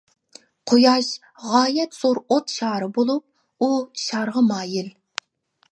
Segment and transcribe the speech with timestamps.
[0.71, 1.07] قۇياش
[1.49, 3.71] غايەت زور ئوت شارى بولۇپ ئۇ
[4.07, 4.91] شارغا مايىل.